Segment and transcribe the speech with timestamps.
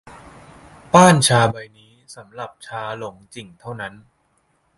[0.93, 3.93] ป้านชาใบนี้สำหรับชาหลงจิ่งเท่านั้น